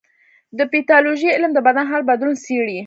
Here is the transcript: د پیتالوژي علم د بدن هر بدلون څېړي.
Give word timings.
د 0.57 0.59
پیتالوژي 0.71 1.29
علم 1.35 1.51
د 1.53 1.59
بدن 1.67 1.85
هر 1.91 2.01
بدلون 2.09 2.35
څېړي. 2.43 2.79